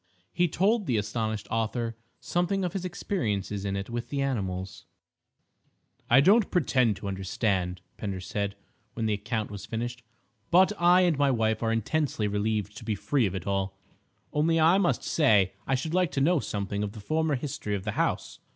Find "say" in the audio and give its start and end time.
15.03-15.53